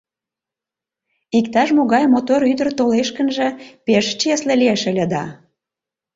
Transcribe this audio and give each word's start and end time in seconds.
Иктаж-могай 1.37 2.03
мотор 2.13 2.41
ӱдыр 2.51 2.69
толеш 2.77 3.09
гынже, 3.17 3.47
пеш 3.85 4.05
чесле 4.19 4.53
лиеш 4.61 4.81
ыле 4.91 5.05
да... 5.13 5.23